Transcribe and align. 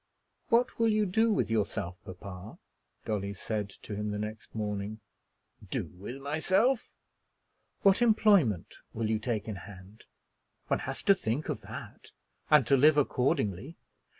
"What 0.49 0.79
will 0.79 0.87
you 0.87 1.05
do 1.05 1.31
with 1.31 1.51
yourself, 1.51 2.03
papa?" 2.05 2.57
Dolly 3.05 3.35
said 3.35 3.69
to 3.83 3.93
him 3.95 4.09
the 4.09 4.17
next 4.17 4.55
morning. 4.55 4.99
"Do 5.69 5.89
with 5.93 6.19
myself?" 6.19 6.95
"What 7.83 8.01
employment 8.01 8.73
will 8.95 9.11
you 9.11 9.19
take 9.19 9.47
in 9.47 9.57
hand? 9.57 10.05
One 10.69 10.79
has 10.89 11.03
to 11.03 11.13
think 11.13 11.49
of 11.49 11.61
that, 11.61 12.13
and 12.49 12.65
to 12.65 12.75
live 12.75 12.97
accordingly. 12.97 13.77